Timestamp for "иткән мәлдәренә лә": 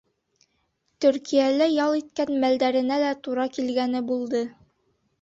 2.01-3.15